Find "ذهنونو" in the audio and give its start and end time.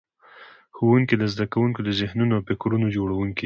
1.99-2.31